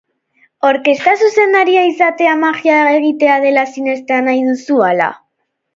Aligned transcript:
Orkestra 0.69 1.13
zuzendaria 1.25 1.83
izatea 1.91 2.33
magia 2.45 2.81
egitea 2.97 3.39
dela 3.47 3.69
sinestea 3.77 4.27
nahi 4.31 4.45
duzu, 4.53 4.85
ala? 4.93 5.17